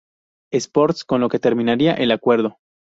[0.53, 2.57] Sports, con lo que termina el acuerdo.